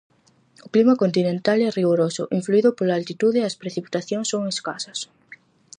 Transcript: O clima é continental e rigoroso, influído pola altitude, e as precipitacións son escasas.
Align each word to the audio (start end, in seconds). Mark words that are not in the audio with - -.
O 0.65 0.67
clima 0.73 0.93
é 0.97 1.01
continental 1.03 1.59
e 1.61 1.69
rigoroso, 1.77 2.23
influído 2.39 2.69
pola 2.77 2.97
altitude, 2.99 3.37
e 3.41 3.47
as 3.49 3.59
precipitacións 3.61 4.27
son 4.33 4.43
escasas. 4.53 4.99